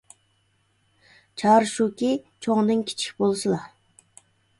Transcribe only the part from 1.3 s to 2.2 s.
چارە شۇكى،